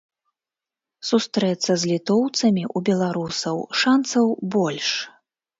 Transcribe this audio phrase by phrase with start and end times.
[1.09, 4.25] Сустрэцца з літоўцамі ў беларусаў шанцаў
[4.57, 4.89] больш.